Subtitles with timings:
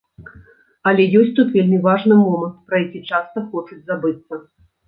[0.91, 4.43] Але ёсць тут вельмі важны момант, пра які часта хочуць забыцца.